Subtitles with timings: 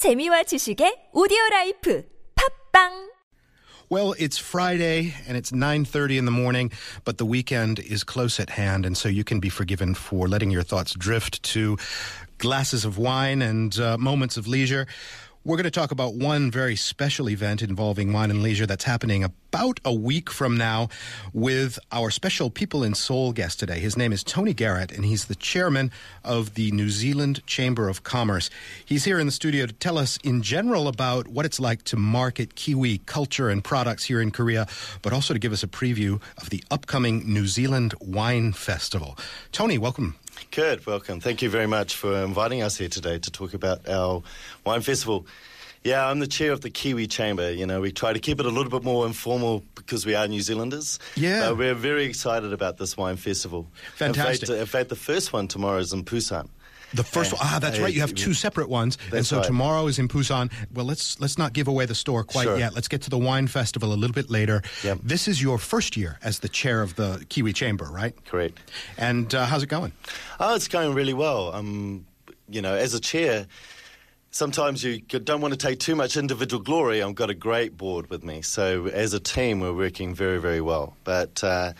[0.00, 2.03] 재미와 지식의 오디오 라이프
[2.35, 3.11] 팝빵
[3.89, 6.71] Well, it's Friday and it's 9:30 in the morning,
[7.03, 10.49] but the weekend is close at hand and so you can be forgiven for letting
[10.49, 11.77] your thoughts drift to
[12.39, 14.87] glasses of wine and uh, moments of leisure.
[15.43, 19.23] We're going to talk about one very special event involving wine and leisure that's happening
[19.23, 20.89] about a week from now
[21.33, 23.79] with our special People in Seoul guest today.
[23.79, 25.89] His name is Tony Garrett, and he's the chairman
[26.23, 28.51] of the New Zealand Chamber of Commerce.
[28.85, 31.97] He's here in the studio to tell us in general about what it's like to
[31.97, 34.67] market Kiwi culture and products here in Korea,
[35.01, 39.17] but also to give us a preview of the upcoming New Zealand Wine Festival.
[39.51, 40.17] Tony, welcome.
[40.49, 41.19] Kurt, welcome.
[41.19, 44.23] Thank you very much for inviting us here today to talk about our
[44.65, 45.25] wine festival.
[45.83, 47.51] Yeah, I'm the chair of the Kiwi Chamber.
[47.51, 50.27] You know, we try to keep it a little bit more informal because we are
[50.27, 50.99] New Zealanders.
[51.15, 51.49] Yeah.
[51.49, 53.67] Uh, we're very excited about this wine festival.
[53.95, 54.49] Fantastic.
[54.49, 56.49] In fact, in fact, the first one tomorrow is in Busan.
[56.93, 57.93] The first Uh, one, ah, that's right.
[57.93, 59.45] You have two separate ones, and so right.
[59.45, 60.51] tomorrow is in Busan.
[60.73, 62.57] Well, let's let's not give away the store quite Sure.
[62.57, 62.73] yet.
[62.73, 64.61] Let's get to the wine festival a little bit later.
[64.83, 64.99] Yep.
[65.03, 68.13] This is your first year as the chair of the Kiwi Chamber, right?
[68.25, 68.59] Correct.
[68.97, 69.93] And uh, how's it going?
[70.39, 71.53] Oh, it's going really well.
[71.53, 72.05] Um,
[72.49, 73.47] you know, as a chair,
[74.31, 77.01] sometimes you don't want to take too much individual glory.
[77.01, 80.61] I've got a great board with me, so as a team, we're working very, very
[80.61, 80.95] well.
[81.03, 81.73] But uh,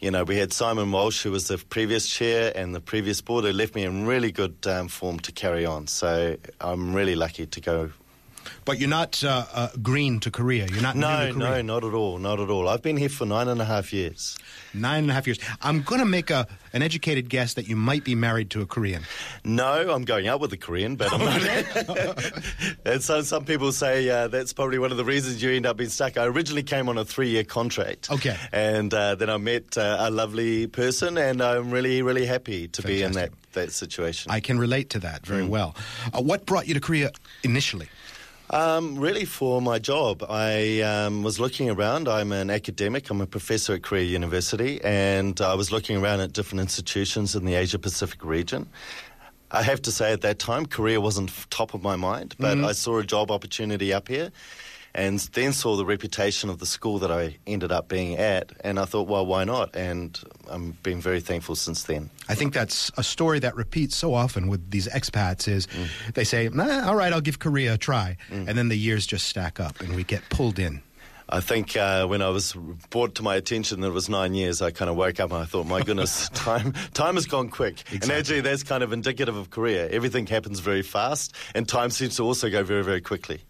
[0.00, 3.44] you know, we had Simon Walsh, who was the previous chair, and the previous board,
[3.44, 5.86] who left me in really good um, form to carry on.
[5.86, 7.90] So I'm really lucky to go
[8.64, 10.66] But you're not uh, uh, green to Korea.
[10.66, 12.68] You're not new no, to no, not at all, not at all.
[12.68, 14.38] I've been here for nine and a half years.
[14.74, 15.38] Nine and a half years.
[15.62, 18.66] I'm going to make a an educated guess that you might be married to a
[18.66, 19.02] Korean.
[19.44, 22.32] No, I'm going out with a Korean, but I'm not.
[22.84, 25.76] and so some people say uh, that's probably one of the reasons you end up
[25.78, 26.16] being stuck.
[26.16, 28.08] I originally came on a three-year contract.
[28.12, 28.36] Okay.
[28.52, 32.82] And uh, then I met uh, a lovely person, and I'm really, really happy to
[32.82, 34.30] be in that, that situation.
[34.30, 35.26] I can relate to that Mm.
[35.26, 35.74] very well.
[36.14, 37.10] Uh, what brought you to Korea
[37.42, 37.88] initially?
[38.52, 42.08] Um, really, for my job, I um, was looking around.
[42.08, 43.08] I'm an academic.
[43.08, 47.44] I'm a professor at Korea University, and I was looking around at different institutions in
[47.44, 48.68] the Asia Pacific region.
[49.52, 52.72] I have to say, at that time, Korea wasn't top of my mind, but I
[52.72, 54.30] saw a job opportunity up here,
[54.94, 58.78] and then saw the reputation of the school that I ended up being at, and
[58.78, 59.74] I thought, well, why not?
[59.76, 60.18] And
[60.50, 62.10] I've been very thankful since then.
[62.28, 66.14] I think that's a story that repeats so often with these expats is Mm.
[66.14, 68.16] they say, nah, all right, I'll give Korea a try.
[68.30, 70.82] And then the years just stack up and we get pulled in.
[71.32, 72.54] I think uh, when I was
[72.90, 75.40] brought to my attention that it was nine years, I kind of woke up and
[75.40, 77.84] I thought, my goodness, time time has gone quick.
[77.92, 79.88] And actually, that's kind of indicative of Korea.
[79.88, 83.42] Everything happens very fast, and time seems to also go very, very quickly.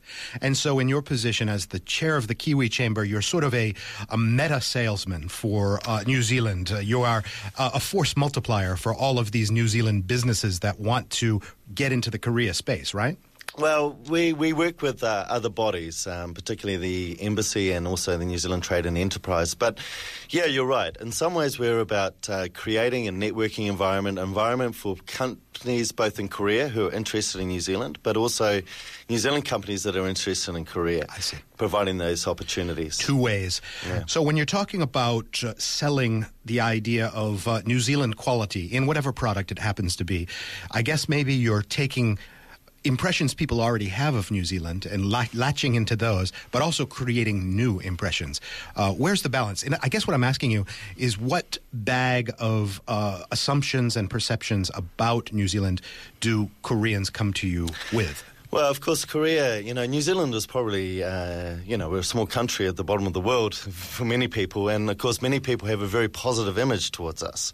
[0.42, 3.54] And so, in your position as the chair of the Kiwi Chamber, you're sort of
[3.54, 3.74] a,
[4.10, 6.70] a meta salesman for uh, New Zealand.
[6.72, 7.22] Uh, you are
[7.58, 11.40] uh, a force multiplier for all of these New Zealand businesses that want to
[11.74, 13.16] get into the Korea space, right?
[13.60, 18.24] Well, we, we work with uh, other bodies, um, particularly the embassy and also the
[18.24, 19.54] New Zealand Trade and Enterprise.
[19.54, 19.78] But
[20.30, 20.96] yeah, you're right.
[20.98, 26.28] In some ways, we're about uh, creating a networking environment, environment for companies both in
[26.28, 28.62] Korea who are interested in New Zealand, but also
[29.10, 31.04] New Zealand companies that are interested in Korea.
[31.10, 31.36] I see.
[31.58, 32.96] Providing those opportunities.
[32.96, 33.60] Two ways.
[34.06, 38.86] So, when you're talking about uh, selling the idea of uh, New Zealand quality in
[38.86, 40.28] whatever product it happens to be,
[40.70, 42.18] I guess maybe you're taking
[42.84, 47.56] impressions people already have of New Zealand and la- latching into those, but also creating
[47.56, 48.40] new impressions.
[48.76, 49.62] Uh, where's the balance?
[49.62, 54.70] And I guess what I'm asking you is what bag of uh, assumptions and perceptions
[54.74, 55.80] about New Zealand
[56.20, 58.24] do Koreans come to you with?
[58.50, 62.02] Well, of course, Korea, you know, New Zealand is probably, uh, you know, we're a
[62.02, 64.68] small country at the bottom of the world for many people.
[64.68, 67.52] And of course, many people have a very positive image towards us.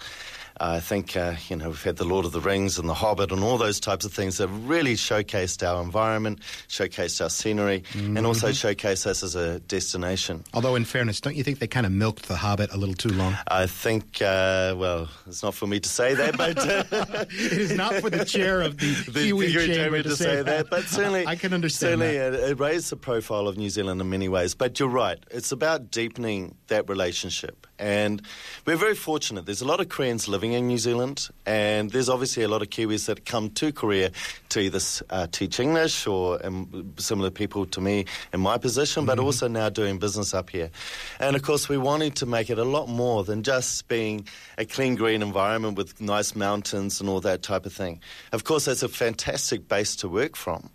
[0.59, 3.31] I think, uh, you know, we've had The Lord of the Rings and The Hobbit
[3.31, 8.27] and all those types of things that really showcased our environment, showcased our scenery, and
[8.27, 10.45] also showcased us as a destination.
[10.55, 13.11] Although, in fairness, don't you think they kind of milked The Hobbit a little too
[13.11, 13.37] long?
[13.49, 16.59] I think, uh, well, it's not for me to say that, but.
[16.59, 16.85] Uh,
[17.31, 20.71] it is not for the chair of the, the Kiwi Kiwi Chamber to, say, that.
[20.71, 22.35] but certainly I can understand Certainly, that.
[22.35, 24.55] It, it raised the profile of New Zealand in many ways.
[24.55, 28.23] But you're right; it's about deepening that relationship, and
[28.65, 29.47] we're very fortunate.
[29.47, 32.71] There's a lot of Koreans living in New Zealand, and there's obviously a lot of
[32.71, 34.11] Kiwis that come to Korea
[34.51, 34.81] to either
[35.11, 39.25] uh, teach English or um, similar people to me in my position, but Mm-hmm.
[39.27, 40.71] also now doing business up here.
[41.19, 44.27] And of course, we wanted to make it a lot more than just being
[44.59, 48.01] a clean green environment with nice mountains and all that type of thing.
[48.33, 50.69] Of course, that's a fantastic base to work from,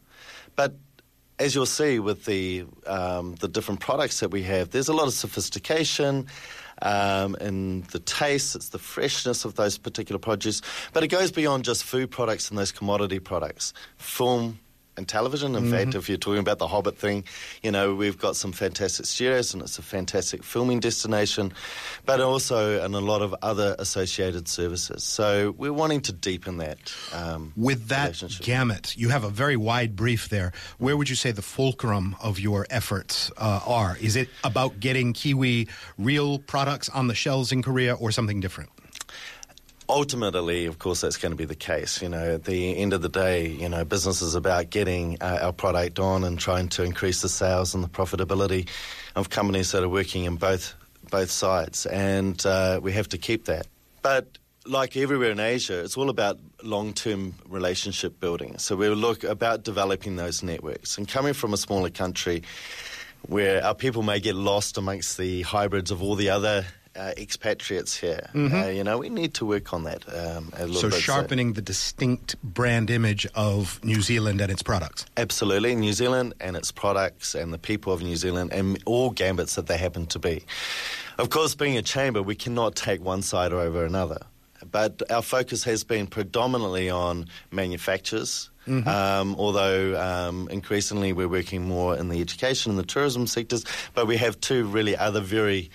[0.55, 0.73] but
[1.41, 5.07] as you'll see with the um, the different products that we have, there's a lot
[5.07, 6.27] of sophistication
[6.83, 8.55] um, in the taste.
[8.55, 10.61] It's the freshness of those particular produce,
[10.93, 13.73] but it goes beyond just food products and those commodity products.
[13.97, 14.59] Film,
[14.97, 15.55] and television.
[15.55, 17.23] In fact, if you're talking about the Hobbit thing,
[17.63, 21.53] you know, we've got some fantastic studios and it's a fantastic filming destination,
[22.05, 25.03] but also and a lot of other associated services.
[25.03, 26.93] So we're wanting to deepen that.
[27.13, 30.51] Um, With that gamut, you have a very wide brief there.
[30.77, 33.97] Where would you say the fulcrum of your efforts uh, are?
[34.01, 35.67] Is it about getting Kiwi
[35.97, 38.69] real products on the shelves in Korea or something different?
[39.91, 42.01] Ultimately, of course, that's going to be the case.
[42.01, 45.39] You know, at the end of the day, you know, business is about getting uh,
[45.41, 48.67] our product on and trying to increase the sales and the profitability
[49.15, 50.73] of companies that are working in both
[51.09, 53.67] both sides, and uh, we have to keep that.
[54.01, 58.57] But like everywhere in Asia, it's all about long-term relationship building.
[58.59, 60.97] So we look about developing those networks.
[60.97, 62.43] And coming from a smaller country,
[63.27, 66.65] where our people may get lost amongst the hybrids of all the other
[66.95, 68.29] uh, expatriates here.
[68.35, 70.99] Uh, you know, we need to work on that um, a little So bit.
[71.01, 75.05] sharpening the distinct brand image of New Zealand and its products.
[75.17, 75.75] Absolutely.
[75.75, 79.67] New Zealand and its products and the people of New Zealand and all gambits that
[79.67, 80.43] they happen to be.
[81.17, 84.21] Of course, being a chamber, we cannot take one side over another.
[84.69, 91.97] But our focus has been predominantly on manufacturers, um, although um, increasingly we're working more
[91.97, 93.65] in the education and the tourism sectors.
[93.95, 95.71] But we have two really other very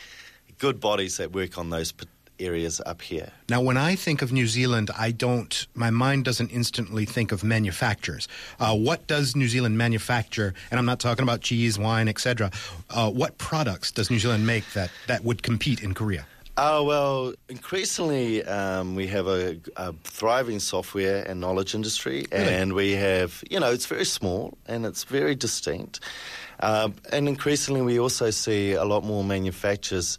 [0.58, 1.92] good bodies that work on those
[2.38, 3.30] areas up here.
[3.48, 5.66] Now, when I think of New Zealand, I don't.
[5.74, 8.28] My mind doesn't instantly think of manufacturers.
[8.60, 10.54] Uh, what does New Zealand manufacture?
[10.70, 12.50] And I'm not talking about cheese, wine, etc.
[12.90, 16.26] Uh, what products does New Zealand make that that would compete in Korea?
[16.58, 22.48] Oh, well, increasingly um, we have a, a thriving software and knowledge industry, Really?
[22.54, 26.00] and we have, you know, it's very small and it's very distinct.
[26.60, 30.16] Um, and increasingly we also see a lot more manufacturers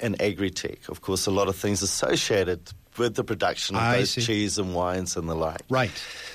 [0.00, 0.88] in agri-tech.
[0.88, 4.22] Of course, a lot of things associated with the production of I those see.
[4.22, 5.62] cheese and wines and the like.
[5.70, 5.90] Right.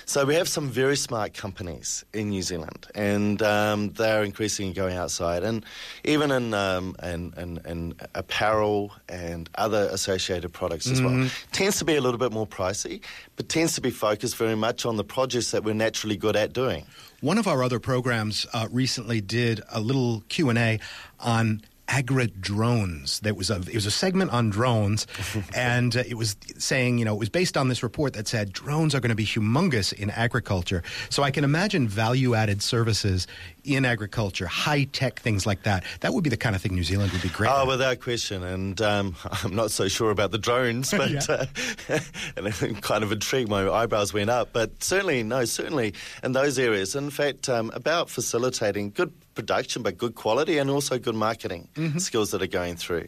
[0.05, 4.95] So we have some very smart companies in New Zealand, and um, they're increasingly going
[4.95, 5.65] outside, and
[6.05, 11.29] even in, um, in, in, in apparel and other associated products as well.
[11.51, 13.01] Tends to be a little bit more pricey,
[13.35, 16.53] but tends to be focused very much on the projects that we're naturally good at
[16.53, 16.85] doing.
[17.21, 20.79] One of our other programs uh, recently did a little Q and A
[21.19, 23.19] on agri drones.
[23.19, 25.05] There was a it was a segment on drones,
[25.55, 28.53] and uh, it was saying you know it was based on this report that said
[28.53, 30.83] drones are going to be humongous in agriculture.
[31.09, 33.27] So I can imagine value added services
[33.63, 35.83] in agriculture, high tech things like that.
[36.01, 37.49] That would be the kind of thing New Zealand would be great.
[37.51, 37.67] Oh, at.
[37.67, 38.43] without question.
[38.43, 41.45] And um, I'm not so sure about the drones, but Yeah.
[41.89, 41.99] uh,
[42.35, 43.49] and I'm kind of intrigued.
[43.49, 44.49] My eyebrows went up.
[44.53, 45.93] But certainly, no, certainly
[46.23, 46.95] in those areas.
[46.95, 51.97] In fact, um, about facilitating good production, but good quality, and also good marketing Mm-hmm.
[51.99, 53.07] skills that are going through.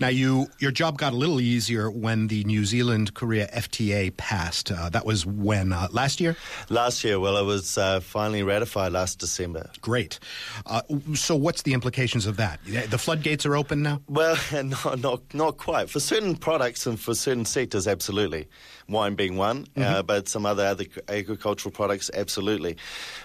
[0.00, 4.70] Now, you your job got a little easier when the New Zealand Korea FTA passed.
[4.70, 6.36] Uh, that was when uh, last year.
[6.68, 9.70] Last year, well, it was uh, finally ratified last December.
[9.80, 10.18] Great.
[10.66, 10.82] Uh,
[11.14, 12.60] so, what's the implications of that?
[12.64, 14.00] The floodgates are open now.
[14.08, 15.90] Well, not, not not quite.
[15.90, 18.48] For certain products and for certain sectors, absolutely.
[18.88, 22.76] Wine being one, uh, but some other other agricultural products, absolutely.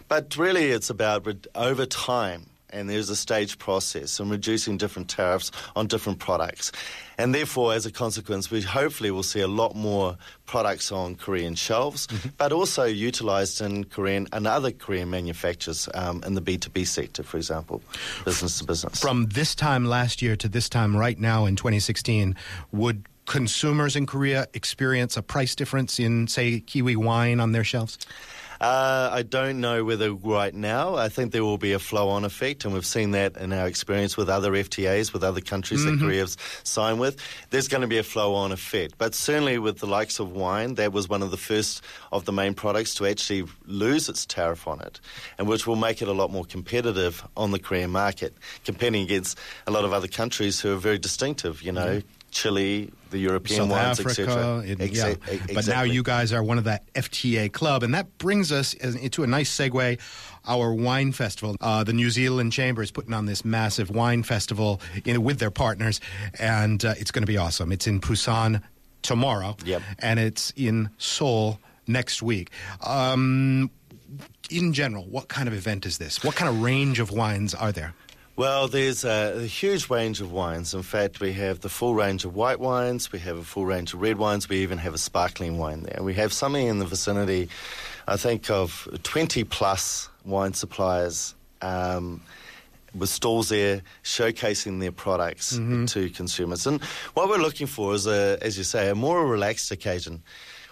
[0.07, 5.52] But really, it's about over time, and there's a stage process and reducing different tariffs
[5.75, 6.72] on different products,
[7.18, 11.56] and therefore, as a consequence, we hopefully will see a lot more products on Korean
[11.56, 16.70] shelves, but also utilised in Korean and other Korean manufacturers um, in the B two
[16.72, 17.81] B sector, for example,
[18.26, 19.00] business to business.
[19.00, 22.36] From this time last year to this time right now in 2016,
[22.71, 27.97] would consumers in Korea experience a price difference in, say, kiwi wine on their shelves?
[28.64, 30.96] Uh, I don't know whether right now.
[30.96, 34.16] I think there will be a flow-on effect, and we've seen that in our experience
[34.16, 37.18] with other FTAs, with other countries that Korea's signed with.
[37.50, 40.94] There's going to be a flow-on effect, but certainly with the likes of wine, that
[40.94, 44.80] was one of the first of the main products to actually lose its tariff on
[44.80, 45.02] it,
[45.38, 49.38] and which will make it a lot more competitive on the Korean market, competing against
[49.68, 51.62] a lot of other countries who are very distinctive.
[51.62, 52.02] You know.
[52.33, 54.21] Chile, the European South wines, Africa.
[54.23, 54.57] etc.
[54.66, 55.33] it- Exa- yeah.
[55.52, 58.73] e- But now you guys are one of that FTA club, and that brings us
[58.73, 59.99] into a nice segue.
[60.45, 61.56] Our wine festival.
[61.61, 65.52] Uh, the New Zealand Chamber is putting on this massive wine festival in, with their
[65.52, 66.02] partners,
[66.40, 67.71] and uh, it's going to be awesome.
[67.71, 68.61] It's in Busan
[69.04, 69.81] tomorrow, Yep.
[69.99, 72.49] and it's in Seoul next week.
[72.81, 73.69] Um,
[74.49, 76.23] in general, what kind of event is this?
[76.23, 77.94] What kind of range of wines are there?
[78.35, 80.73] Well, there's a, a huge range of wines.
[80.73, 83.94] In fact, we have the full range of white wines, we have a full range
[83.94, 86.02] of red wines, we even have a sparkling wine there.
[86.02, 87.49] We have something in the vicinity,
[88.07, 91.35] I think, of 20 plus wine suppliers.
[91.61, 92.21] Um,
[92.95, 96.68] with stalls there showcasing their products to consumers.
[96.68, 96.80] And
[97.16, 100.21] what we're looking for is, a, as you say, a more relaxed occasion.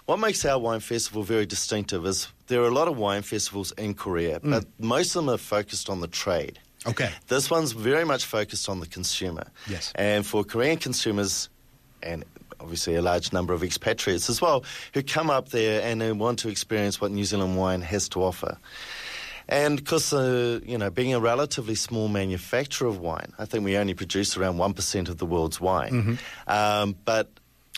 [0.06, 3.72] what makes our wine festival very distinctive is there are a lot of wine festivals
[3.72, 4.50] in Korea, Mm.
[4.52, 6.60] but most of them are focused on the trade.
[6.86, 7.10] Okay.
[7.28, 9.44] This one's very much focused on the consumer.
[9.68, 9.92] Yes.
[9.94, 11.48] And for Korean consumers,
[12.02, 12.24] and
[12.60, 16.38] obviously a large number of expatriates as well, who come up there and who want
[16.40, 18.56] to experience what New Zealand wine has to offer.
[19.48, 23.76] And because, uh, you know, being a relatively small manufacturer of wine, I think we
[23.76, 25.92] only produce around 1% of the world's wine.
[25.92, 26.50] Mm-hmm.
[26.50, 27.28] Um, but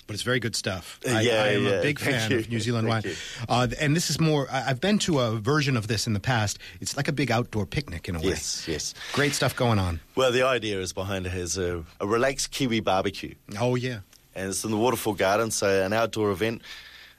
[0.06, 1.00] But it's very good stuff.
[1.06, 1.70] Uh, I, yeah, I am yeah.
[1.70, 2.38] a big Thank fan you.
[2.40, 3.02] of New Zealand wine.
[3.49, 6.20] Uh, and this is more, I- I've been to a version of this in the
[6.20, 6.58] past.
[6.80, 8.28] It's like a big outdoor picnic in a way.
[8.28, 8.92] yes, yes.
[9.14, 10.00] Great stuff going on.
[10.14, 13.34] Well, the idea is behind it is a, a relaxed Kiwi barbecue.
[13.58, 14.00] Oh, yeah.
[14.34, 16.61] and it's in the Waterfall Garden, so an outdoor event.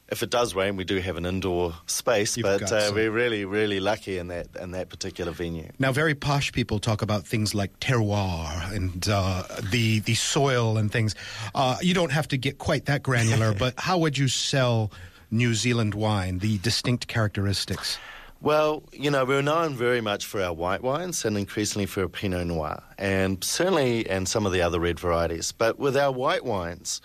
[0.08, 3.44] If it does rain, we do have an indoor space, You've but uh, we're really,
[3.44, 5.72] really lucky in that in that particular venue.
[5.80, 10.92] Now, very posh people talk about things like terroir and uh, the the soil and
[10.92, 11.16] things.
[11.56, 14.92] Uh, you don't have to get quite that granular, but how would you sell
[15.32, 16.38] New Zealand wine?
[16.38, 17.98] The distinct characteristics.
[18.42, 22.10] Well, you know, we're known very much for our white wines and increasingly for our
[22.10, 25.52] Pinot Noir, and certainly and some of the other red varieties.
[25.52, 27.02] But with our white wines,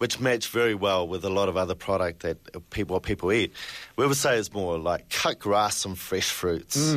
[0.00, 2.38] which match very well with a lot of other product that
[2.70, 3.52] people what people eat,
[3.96, 6.96] we would say it's more like cut grass and fresh fruits.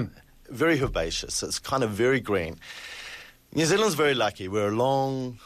[0.50, 1.44] Very herbaceous.
[1.44, 2.56] It's kind of very green.
[3.54, 4.48] New Zealand's very lucky.
[4.48, 5.38] We're a long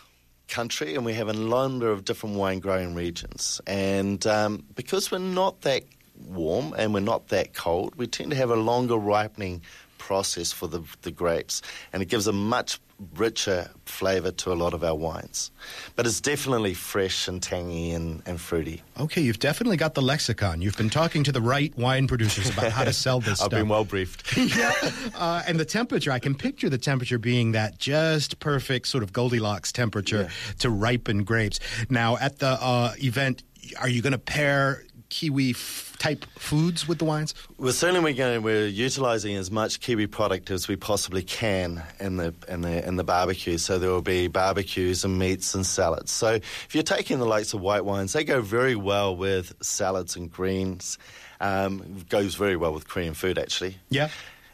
[0.47, 3.59] country and we have a number of different wine growing regions.
[3.65, 5.83] And um, because we're not that
[6.27, 9.63] warm and we're not that cold, we tend to have a longer ripening
[10.07, 11.61] process for the, the grapes.
[11.91, 12.79] And it gives a much
[13.17, 15.51] richer flavour to a lot of our wines.
[15.97, 18.81] But it's definitely fresh and tangy and, and fruity.
[18.97, 20.61] Okay, you've definitely got the lexicon.
[20.61, 23.51] You've been talking to the right wine producers about how to sell this I've stuff.
[23.51, 24.37] been well briefed.
[24.57, 24.71] yeah,
[25.13, 29.11] uh, and the temperature, I can picture the temperature being that just perfect sort of
[29.11, 31.59] Goldilocks temperature to ripen grapes.
[31.89, 33.43] Now, at the uh, event,
[33.77, 37.33] are you going to pair kiwi f- type foods with the wines?
[37.57, 38.43] Well, certainly we're going.
[38.43, 42.95] We're utilising as much kiwi product as we possibly can in the in the in
[42.95, 43.57] the barbecue.
[43.57, 46.11] So there will be barbecues and meats and salads.
[46.11, 50.15] So if you're taking the likes of white wines, they go very well with salads
[50.15, 50.97] and greens.
[51.39, 53.77] Um, goes very well with Korean food, actually.
[53.89, 54.09] Yeah.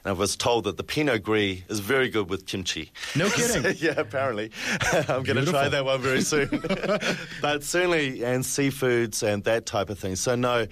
[0.05, 2.91] And I was told that the Pinot Gris is very good with kimchi.
[3.15, 3.75] No kidding.
[3.79, 4.51] yeah, apparently.
[5.07, 6.49] I'm going to try that one very soon.
[7.41, 10.15] but certainly, and seafoods and that type of thing.
[10.15, 10.67] So, no.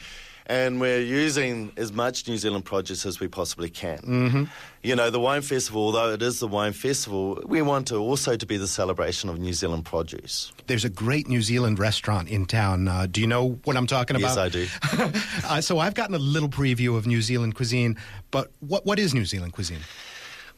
[0.47, 3.99] And we're using as much New Zealand produce as we possibly can.
[3.99, 4.43] Mm-hmm.
[4.83, 8.35] You know, the wine festival, although it is the wine festival, we want to also
[8.35, 10.51] to be the celebration of New Zealand produce.
[10.67, 12.87] There's a great New Zealand restaurant in town.
[12.87, 14.35] Uh, do you know what I'm talking about?
[14.35, 14.37] Yes.
[14.37, 14.67] I do.
[15.47, 17.97] uh, so I've gotten a little preview of New Zealand cuisine,
[18.31, 19.81] but what what is New Zealand cuisine?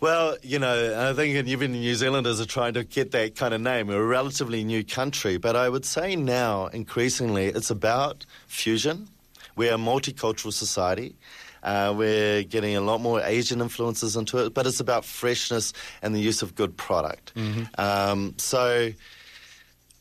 [0.04, 3.62] Well, you know, I think even New Zealanders are trying to get that kind of
[3.62, 3.88] name.
[3.88, 9.08] We're a relatively new country, but I would say now, increasingly, it's about fusion.
[9.56, 11.16] We're a multicultural society.
[11.62, 16.14] Uh, we're getting a lot more Asian influences into it, but it's about freshness and
[16.14, 17.32] the use of good product.
[17.78, 18.92] Um, so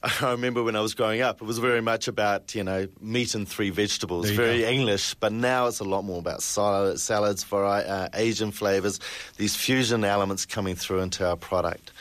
[0.20, 3.36] I remember when I was growing up, it was very much about, you know, meat
[3.36, 4.68] and three vegetables, very go.
[4.68, 8.98] English, but now it's a lot more about salad, salads, uh, Asian flavors,
[9.36, 11.92] these fusion elements coming through into our product.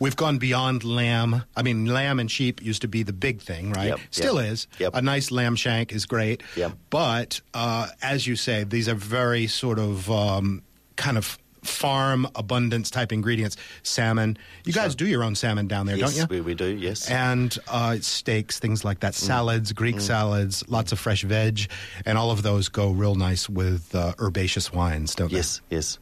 [0.00, 1.42] We've gone beyond lamb.
[1.56, 3.88] I mean, lamb and sheep used to be the big thing, right?
[3.88, 4.66] Yep, Still yep, is.
[4.78, 4.94] yep.
[4.94, 6.42] A nice lamb shank is great.
[6.56, 6.72] Yep.
[6.90, 10.62] But uh, as you say, these are very sort of um,
[10.96, 13.56] kind of farm abundance type ingredients.
[13.82, 14.38] Salmon.
[14.64, 16.36] You guys do your own salmon down there, yes, don't you?
[16.36, 17.10] we, we do, yes.
[17.10, 19.00] and uh, steaks, things like Mm.
[19.00, 21.68] that, salads, Greek salads, lots of fresh veg,
[22.06, 25.36] and all of those go real nice with uh, herbaceous wines, don't they?
[25.38, 25.98] yes, yes.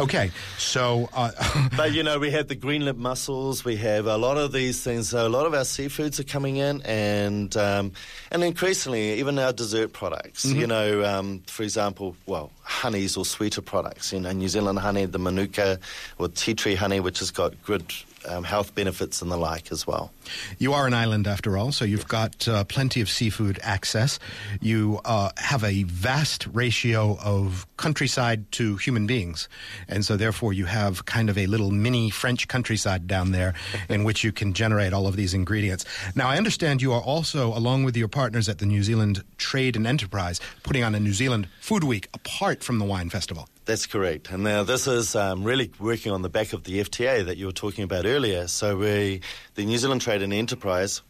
[0.00, 1.30] Okay, so uh,
[1.76, 3.64] But you know, we have the green lip mussels.
[3.66, 5.10] We have a lot of these things.
[5.10, 7.92] So a lot of our seafoods are coming in, and um,
[8.30, 10.46] and increasingly even our dessert products.
[10.46, 14.12] You know, um, for example, well, honeys or sweeter products.
[14.12, 15.78] You know, New Zealand honey, the manuka
[16.18, 17.84] or tea tree honey, which has got good
[18.26, 20.12] um, health benefits and the like as well.
[20.58, 24.18] you are an island after all, so you've got uh, plenty of seafood access.
[24.60, 29.48] You uh, have a vast ratio of countryside to human beings,
[29.88, 33.54] and so therefore you have kind of a little mini French countryside down there
[33.88, 35.84] in which you can generate all of these ingredients.
[36.14, 39.76] Now, I understand you are also, along with your partners at the New Zealand Trade
[39.76, 43.48] and Enterprise, putting on a New Zealand Food Week apart from the wine festival.
[43.66, 44.30] That's correct.
[44.30, 47.46] And now this is um, really working on the back of the FTA that you
[47.46, 48.48] were talking about earlier.
[48.48, 49.20] So we,
[49.54, 51.02] the New Zealand Trade and Enterprise,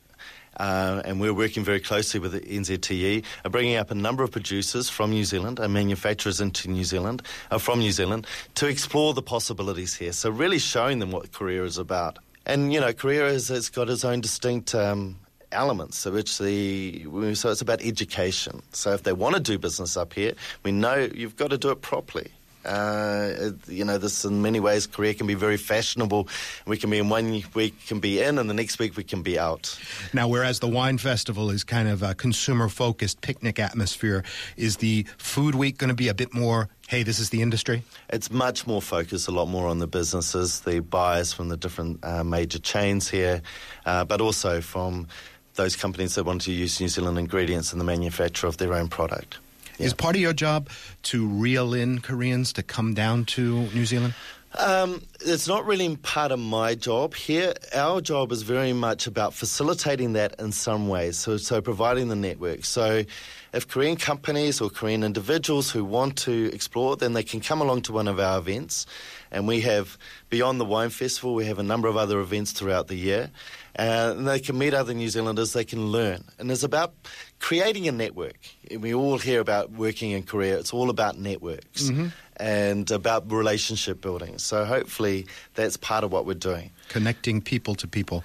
[0.59, 4.33] uh, and we're working very closely with the NZTE, are bringing up a number of
[4.33, 8.27] producers from New Zealand and manufacturers into New Zealand, uh, from New Zealand,
[8.57, 10.13] to explore the possibilities here.
[10.13, 12.19] So really showing them what Korea is about.
[12.47, 15.17] And, you know, Korea has, has got its own distinct um,
[15.53, 16.05] elements.
[16.05, 18.63] It's the so it's about education.
[18.73, 21.71] So if they want to do business up here, we know you've got to do
[21.71, 22.33] it properly.
[22.65, 26.29] Uh, you know, this in many ways, Korea can be very fashionable.
[26.67, 29.23] We can be in one week, can be in, and the next week we can
[29.23, 29.79] be out.
[30.13, 34.25] Now, whereas the wine festival is kind of a consumer-focused picnic atmosphere,
[34.57, 36.69] is the food week going to be a bit more?
[36.89, 37.83] Hey, this is the industry.
[38.09, 42.05] It's much more focused, a lot more on the businesses, the buyers from the different
[42.05, 43.43] uh, major chains here,
[43.87, 45.07] uh, but also from
[45.55, 48.89] those companies that want to use New Zealand ingredients in the manufacture of their own
[48.89, 49.39] product.
[49.81, 49.87] Yeah.
[49.87, 50.69] Is part of your job
[51.05, 54.13] to reel in Koreans to come down to New Zealand?
[54.59, 57.55] Um, it's not really part of my job here.
[57.75, 62.17] Our job is very much about facilitating that in some ways, so, so providing the
[62.17, 62.65] network.
[62.65, 63.05] So,
[63.53, 67.83] if Korean companies or Korean individuals who want to explore, then they can come along
[67.83, 68.87] to one of our events.
[69.31, 69.97] And we have,
[70.29, 73.31] beyond the Wine Festival, we have a number of other events throughout the year.
[73.79, 76.25] Uh, and they can meet other New Zealanders, they can learn.
[76.39, 76.95] And it's about
[77.39, 78.39] creating a network.
[78.77, 82.09] We all hear about working in Korea, it's all about networks mm-hmm.
[82.37, 84.39] and about relationship building.
[84.39, 86.73] So hopefully that's part of what we're doing.
[86.89, 88.25] Connecting people to people.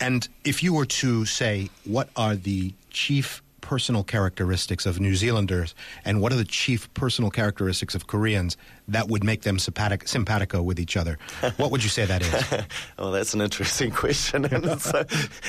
[0.00, 5.74] And if you were to say, what are the chief personal characteristics of New Zealanders
[6.04, 8.56] and what are the chief personal characteristics of Koreans
[8.86, 11.18] that would make them simpatic, simpatico with each other?
[11.56, 12.66] What would you say that is?
[12.98, 15.04] well, that's an interesting question, and it's uh,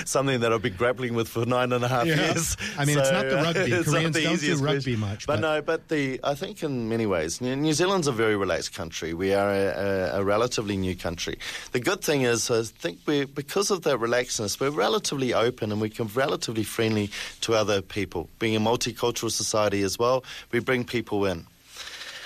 [0.06, 2.16] something that I've been grappling with for nine and a half yeah.
[2.16, 2.58] years.
[2.78, 3.68] I mean, so, it's not the rugby.
[3.78, 5.00] Uh, Koreans the don't do rugby question.
[5.00, 5.62] much, but, but, no.
[5.62, 9.14] But the I think in many ways, New Zealand's a very relaxed country.
[9.14, 11.38] We are a, a, a relatively new country.
[11.74, 15.82] The good thing is, I think we because of that relaxedness, we're relatively open and
[15.82, 18.07] we can relatively friendly to other people.
[18.40, 21.46] Being a multicultural society as well, we bring people in.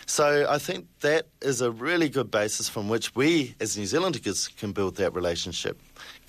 [0.05, 4.49] So I think that is a really good basis from which we, as New Zealanders,
[4.49, 5.79] can build that relationship.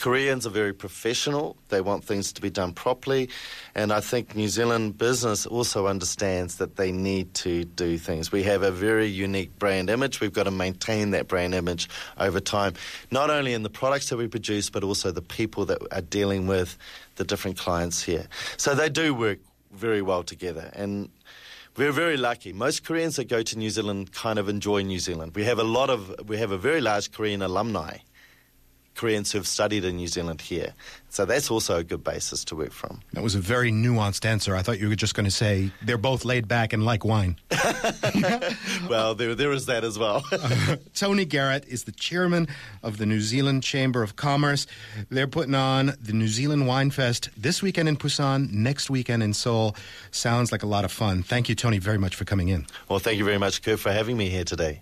[0.02, 1.56] Koreans are very professional.
[1.68, 3.28] They want things to be done properly.
[3.72, 8.32] And I think New Zealand business also understands that they need to do things.
[8.32, 10.20] We have a very unique brand image.
[10.20, 12.74] We've got to maintain that brand image over time,
[13.12, 16.48] not only in the products that we produce, but also the people that are dealing
[16.48, 16.76] with
[17.14, 18.26] the different clients here.
[18.56, 19.38] So they do work
[19.70, 20.68] very well together.
[20.72, 21.10] And
[21.76, 22.52] we're very lucky.
[22.52, 25.36] Most Koreans that go to New Zealand kind of enjoy New Zealand.
[25.36, 27.98] We have a lot of, we have a very large Korean alumni,
[28.94, 30.74] Koreans who have studied in New Zealand here.
[31.08, 33.00] So that's also a good basis to work from.
[33.12, 34.56] That was a very nuanced answer.
[34.56, 37.36] I thought you were just going to say they're both laid back and like wine.
[38.88, 40.22] well, there, there is that as well.
[40.32, 42.48] uh, Tony Garrett is the chairman
[42.82, 44.66] of the New Zealand Chamber of Commerce.
[45.10, 49.34] They're putting on the New Zealand Wine Fest this weekend in Busan, next weekend in
[49.34, 49.76] Seoul.
[50.10, 51.22] Sounds like a lot of fun.
[51.22, 52.66] Thank you, Tony, very much for coming in.
[52.88, 54.80] Well, thank you very much, Kurt, for having me here today.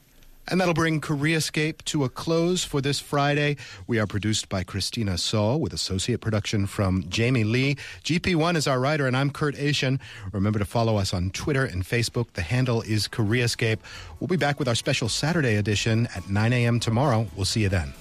[0.51, 3.57] And that'll bring Koreascape to a close for this Friday.
[3.87, 7.77] We are produced by Christina Saw with associate production from Jamie Lee.
[8.03, 10.01] GP1 is our writer, and I'm Kurt Achin.
[10.33, 12.33] Remember to follow us on Twitter and Facebook.
[12.33, 13.79] The handle is Koreascape.
[14.19, 16.81] We'll be back with our special Saturday edition at 9 a.m.
[16.81, 17.29] tomorrow.
[17.37, 17.93] We'll see you then.